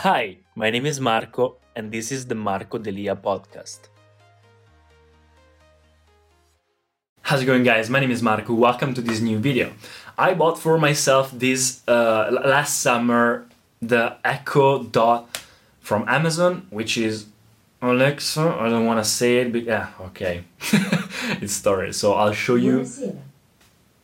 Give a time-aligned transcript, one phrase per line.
[0.00, 3.88] Hi, my name is Marco, and this is the Marco Delia podcast.
[7.22, 7.88] How's it going, guys?
[7.88, 8.52] My name is Marco.
[8.52, 9.72] Welcome to this new video.
[10.18, 13.46] I bought for myself this uh, last summer
[13.80, 15.40] the Echo Dot
[15.80, 17.24] from Amazon, which is
[17.80, 18.54] Alexa.
[18.60, 20.44] I don't want to say it, but yeah, okay.
[21.40, 21.94] it's started.
[21.94, 22.80] So I'll show you.
[22.80, 23.22] Buonasera.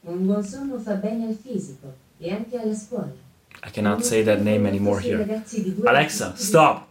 [0.09, 3.22] Un buon sonno fa bene al fisico e anche alla scuola.
[3.63, 5.43] I cannot say that name anymore here.
[5.87, 6.89] Alexa, stop.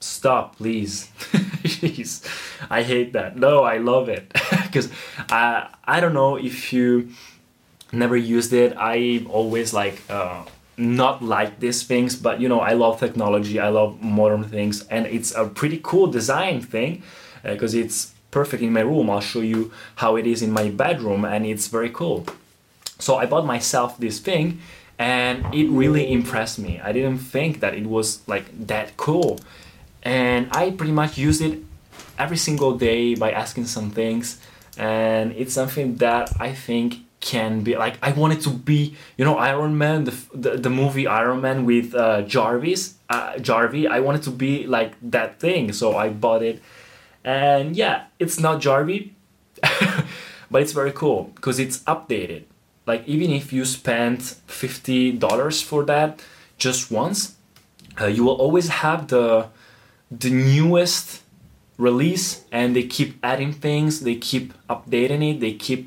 [0.00, 1.10] Stop, please.
[1.62, 2.24] Jeez,
[2.70, 3.36] I hate that.
[3.36, 4.90] No, I love it because
[5.28, 7.10] I I don't know if you
[7.92, 8.74] never used it.
[8.78, 10.44] I always like uh,
[10.78, 13.60] not like these things, but you know I love technology.
[13.60, 17.02] I love modern things, and it's a pretty cool design thing
[17.42, 19.10] because it's perfect in my room.
[19.10, 22.26] I'll show you how it is in my bedroom, and it's very cool.
[22.98, 24.60] So I bought myself this thing
[25.00, 26.78] and it really impressed me.
[26.78, 29.40] I didn't think that it was like that cool.
[30.02, 31.58] And I pretty much use it
[32.18, 34.38] every single day by asking some things.
[34.76, 39.36] And it's something that I think can be like I wanted to be you know
[39.36, 44.30] Iron Man the, the, the movie Iron Man with uh, Jarvis uh, I wanted to
[44.30, 45.72] be like that thing.
[45.72, 46.62] So I bought it.
[47.24, 49.14] And yeah it's not Jarvie
[50.50, 52.44] but it's very cool because it's updated
[52.90, 56.08] like even if you spend $50 for that
[56.64, 57.18] just once
[58.00, 59.26] uh, you will always have the
[60.24, 61.04] the newest
[61.88, 65.82] release and they keep adding things they keep updating it they keep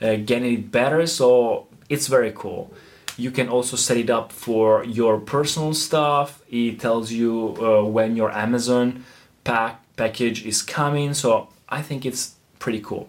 [0.00, 1.06] uh, getting it better.
[1.06, 2.72] So it's very cool.
[3.16, 6.42] You can also set it up for your personal stuff.
[6.50, 9.04] It tells you uh, when your amazon
[9.44, 11.14] pack package is coming.
[11.14, 13.08] So i think it's pretty cool.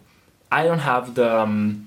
[0.49, 1.86] I don't have the um,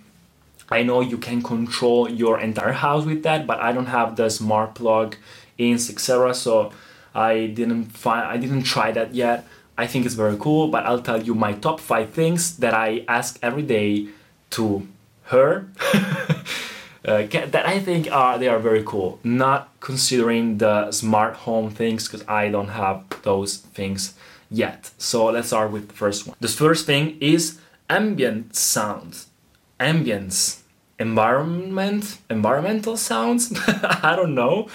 [0.70, 4.28] I know you can control your entire house with that, but I don't have the
[4.30, 5.16] smart plug
[5.58, 6.34] ins, etc.
[6.34, 6.72] So
[7.14, 9.46] I didn't find I didn't try that yet.
[9.76, 13.04] I think it's very cool, but I'll tell you my top five things that I
[13.08, 14.08] ask every day
[14.50, 14.86] to
[15.24, 15.66] her.
[17.04, 19.18] uh, that I think are they are very cool.
[19.24, 24.14] Not considering the smart home things because I don't have those things
[24.50, 24.90] yet.
[24.98, 26.36] So let's start with the first one.
[26.40, 27.58] The first thing is
[27.88, 29.26] ambient sounds.
[29.80, 30.59] Ambience
[31.00, 33.52] environment environmental sounds?
[34.10, 34.68] I don't know.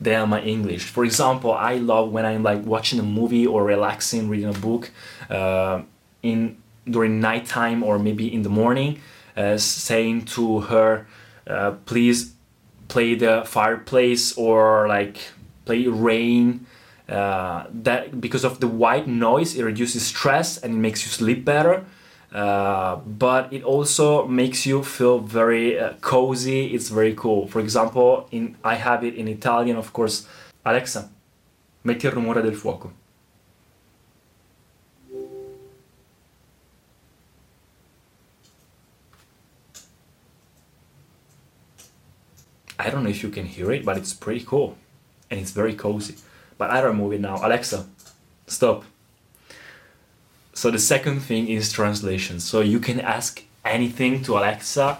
[0.00, 0.84] They are my english.
[0.84, 4.90] For example i love when i'm like watching a movie or relaxing reading a book
[5.30, 5.82] uh,
[6.22, 6.56] in
[6.88, 9.00] during nighttime or maybe in the morning
[9.36, 11.06] uh, saying to her
[11.46, 12.32] uh, please
[12.88, 15.18] play the fireplace or like
[15.64, 16.66] play rain
[17.08, 21.84] uh, that because of the white noise it reduces stress and makes you sleep better
[22.32, 26.74] uh, but it also makes you feel very uh, cozy.
[26.74, 27.46] It's very cool.
[27.46, 30.26] For example, in I have it in Italian, of course.
[30.64, 31.08] Alexa,
[31.82, 32.90] metti il rumore del fuoco.
[42.78, 44.76] I don't know if you can hear it, but it's pretty cool
[45.30, 46.16] and it's very cozy.
[46.58, 47.36] But I don't move it now.
[47.36, 47.86] Alexa,
[48.46, 48.84] stop.
[50.56, 52.40] So the second thing is translation.
[52.40, 54.98] So you can ask anything to Alexa.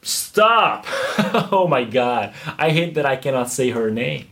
[0.00, 0.86] Stop!
[1.52, 4.24] oh my god, I hate that I cannot say her name.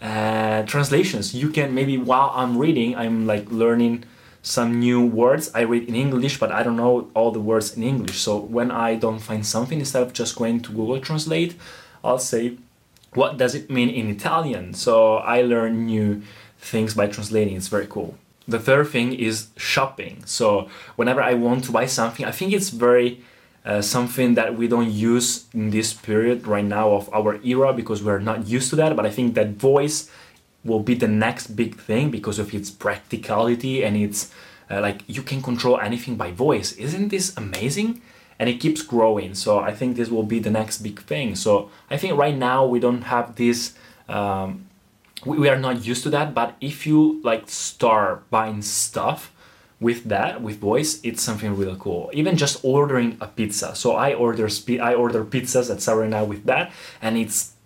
[0.00, 1.34] Uh, translations.
[1.34, 4.04] You can maybe while I'm reading, I'm like learning
[4.40, 5.50] some new words.
[5.52, 8.18] I read in English, but I don't know all the words in English.
[8.20, 11.56] So when I don't find something, instead of just going to Google Translate,
[12.04, 12.56] I'll say,
[13.14, 14.74] what does it mean in Italian?
[14.74, 16.22] So I learn new
[16.56, 17.56] things by translating.
[17.56, 18.16] It's very cool
[18.48, 20.22] the third thing is shopping.
[20.24, 23.22] So whenever I want to buy something, I think it's very
[23.64, 28.02] uh, something that we don't use in this period right now of our era because
[28.02, 28.94] we're not used to that.
[28.94, 30.10] But I think that voice
[30.64, 34.32] will be the next big thing because of its practicality and it's
[34.70, 36.72] uh, like you can control anything by voice.
[36.72, 38.00] Isn't this amazing?
[38.38, 39.34] And it keeps growing.
[39.34, 41.36] So I think this will be the next big thing.
[41.36, 43.74] So I think right now we don't have this.
[44.08, 44.65] Um,
[45.24, 49.32] we are not used to that but if you like start buying stuff
[49.80, 54.12] with that with voice it's something really cool even just ordering a pizza so i
[54.14, 54.48] order
[54.80, 56.72] i order pizzas at night with that
[57.02, 57.56] and it's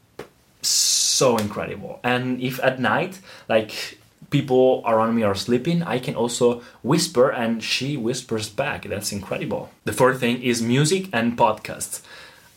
[0.62, 2.00] so incredible.
[2.02, 3.98] And if at night, like
[4.30, 8.84] people around me are sleeping, I can also whisper and she whispers back.
[8.84, 9.70] That's incredible.
[9.84, 12.02] The fourth thing is music and podcasts.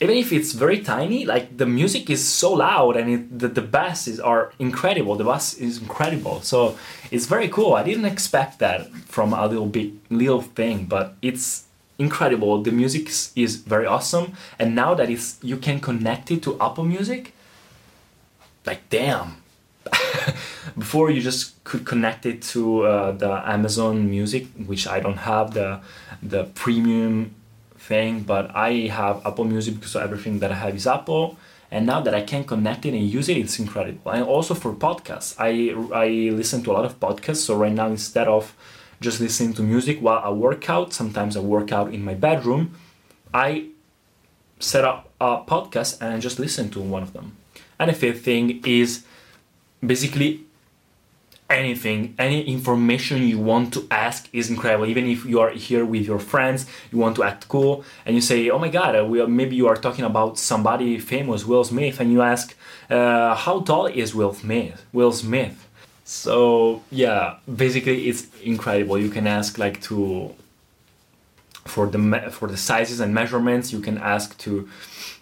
[0.02, 3.62] Even if it's very tiny, like the music is so loud and it, the, the
[3.62, 5.16] bass is are incredible.
[5.16, 6.42] The bass is incredible.
[6.42, 6.78] So
[7.12, 7.74] it's very cool.
[7.76, 11.66] I didn't expect that from a little bit little thing, but it's
[11.98, 12.62] incredible.
[12.62, 14.34] The music is, is very awesome.
[14.60, 17.34] And now that it's you can connect it to Apple Music,
[18.66, 19.38] like damn
[20.78, 25.54] before you just could connect it to uh, the amazon music which i don't have
[25.54, 25.80] the
[26.22, 27.34] the premium
[27.94, 31.26] thing but i have apple music because everything that i have is apple.
[31.76, 34.12] And now that i can connect it and use it it's incredible.
[34.16, 35.30] And also for podcasts.
[35.50, 35.52] I
[36.06, 36.08] i
[36.42, 37.44] listen to a lot of podcasts.
[37.48, 38.44] So right now instead of
[39.06, 42.64] just listening to music while i work out sometimes i work out in my bedroom
[43.46, 43.50] i
[44.72, 47.28] set up a podcast and just listen to one of them.
[47.80, 48.90] And the fifth thing is
[49.92, 50.32] basically
[51.54, 54.86] anything any information you want to ask is incredible.
[54.86, 58.22] Even if you are here with your friends you want to act cool and you
[58.22, 62.00] say oh my god uh, we maybe you are talking about somebody famous will smith
[62.00, 62.56] and you ask
[62.90, 64.86] uh, how tall is will smith?
[64.92, 65.68] Will smith.
[66.04, 68.98] So yeah basically it's incredible.
[68.98, 70.36] You can ask like to
[71.66, 74.68] for the for the sizes and measurements you can ask to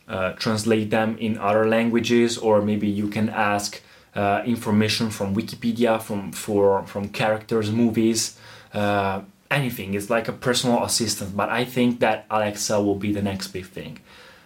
[0.07, 3.81] uh, translate them in other languages or maybe you can ask
[4.15, 8.37] uh, information from Wikipedia, from for from characters, movies,
[8.73, 9.93] uh, anything.
[9.93, 11.35] It's like a personal assistant.
[11.35, 13.99] But I think that Alexa will be the next big thing.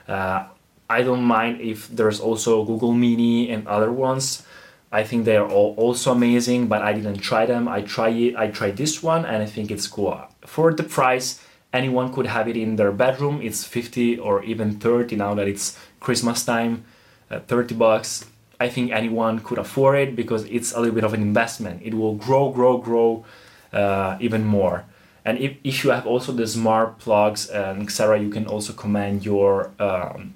[0.08, 0.46] Uh,
[0.90, 4.44] I don't mind if there's also Google Mini and other ones.
[4.92, 7.68] I think they are all also amazing, but I didn't try them.
[7.68, 8.36] I try it.
[8.36, 10.22] I tried this one, and I think it's cool.
[10.46, 11.42] For the price,
[11.74, 13.42] anyone could have it in their bedroom.
[13.42, 16.86] It's 50 or even 30 now that it's Christmas time.
[17.32, 18.26] Uh, 30 bucks
[18.60, 21.82] I think anyone could afford it because it's a little bit of an investment.
[21.84, 23.26] It will grow, grow, grow
[23.74, 24.86] uh, even more.
[25.26, 29.26] And if, if you have also the smart plugs and etc., you can also command
[29.26, 30.36] your um,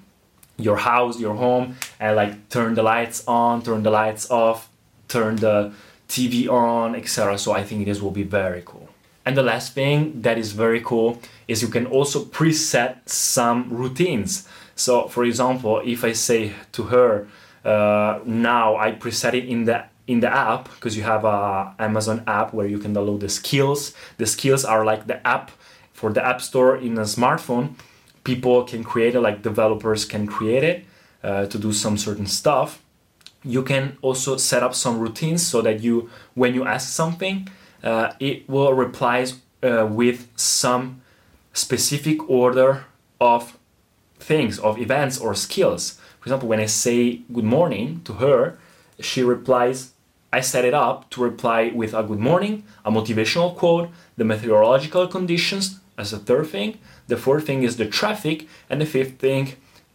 [0.58, 4.68] your house, your home, and like turn the lights on, turn the lights off,
[5.08, 5.72] turn the
[6.08, 7.38] TV on, etc.
[7.38, 8.88] So I think this will be very cool.
[9.24, 14.48] And the last thing that is very cool is you can also preset some routines.
[14.74, 17.28] So, for example, if I say to her,
[17.64, 22.24] uh, now I preset it in the in the app because you have a Amazon
[22.26, 23.94] app where you can download the skills.
[24.16, 25.52] The skills are like the app
[25.92, 27.74] for the App Store in a smartphone.
[28.24, 30.84] People can create it, like developers can create it
[31.22, 32.82] uh, to do some certain stuff.
[33.44, 37.48] You can also set up some routines so that you, when you ask something,
[37.82, 39.26] uh, it will reply
[39.62, 41.02] uh, with some
[41.52, 42.84] specific order
[43.20, 43.58] of
[44.18, 46.00] things, of events or skills.
[46.20, 48.58] For example, when I say good morning to her,
[49.00, 49.92] she replies,
[50.32, 55.08] I set it up to reply with a good morning, a motivational quote, the meteorological
[55.08, 56.78] conditions as a third thing.
[57.08, 59.54] The fourth thing is the traffic, and the fifth thing,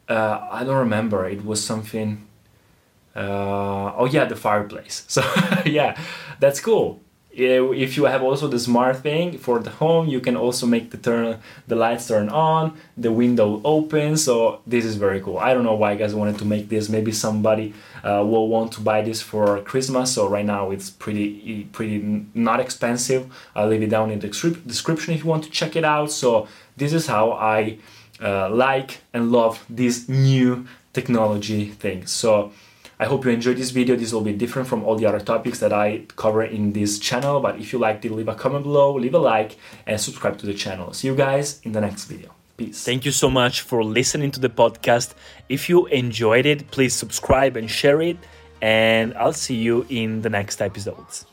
[0.10, 1.26] uh, I don't remember.
[1.26, 2.26] It was something.
[3.16, 5.06] Uh, oh yeah, the fireplace.
[5.10, 5.22] So
[5.66, 5.98] yeah,
[6.40, 7.00] that's cool
[7.36, 10.98] if you have also the smart thing for the home you can also make the
[10.98, 15.38] turn the lights turn on the window open so this is very cool.
[15.38, 16.88] I don't know why guys wanted to make this.
[16.90, 17.74] Maybe somebody
[18.04, 22.60] uh, will want to buy this for christmas so right now it's pretty pretty not
[22.60, 23.32] expensive.
[23.56, 26.12] I'll leave it down in the description if you want to check it out.
[26.12, 27.78] So this is how i
[28.22, 32.08] uh, like and love this new technology thing.
[32.08, 32.54] So
[33.00, 33.96] I hope you enjoyed this video.
[33.96, 37.42] This will be different from all the other topics that I cover in this channel.
[37.42, 40.46] But if you liked it, leave a comment below, leave a like, and subscribe to
[40.46, 40.94] the channel.
[40.94, 42.32] See you guys in the next video.
[42.58, 42.86] Peace.
[42.86, 45.14] Thank you so much for listening to the podcast.
[45.50, 48.18] If you enjoyed it, please subscribe and share it.
[48.62, 51.26] And I'll see you in the next episodes.